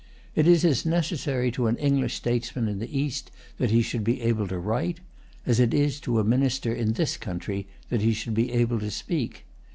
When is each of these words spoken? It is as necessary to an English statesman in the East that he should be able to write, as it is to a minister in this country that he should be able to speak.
It 0.33 0.47
is 0.47 0.65
as 0.65 0.83
necessary 0.83 1.51
to 1.51 1.67
an 1.67 1.77
English 1.77 2.15
statesman 2.15 2.67
in 2.67 2.79
the 2.79 2.89
East 2.99 3.29
that 3.59 3.69
he 3.69 3.83
should 3.83 4.03
be 4.03 4.19
able 4.21 4.47
to 4.47 4.57
write, 4.57 4.99
as 5.45 5.59
it 5.59 5.75
is 5.75 5.99
to 5.99 6.17
a 6.19 6.23
minister 6.23 6.73
in 6.73 6.93
this 6.93 7.17
country 7.17 7.67
that 7.89 8.01
he 8.01 8.11
should 8.11 8.33
be 8.33 8.51
able 8.51 8.79
to 8.79 8.89
speak. 8.89 9.45